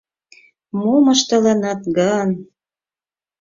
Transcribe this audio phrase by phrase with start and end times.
[0.79, 2.29] Мом ыштылыныт гын?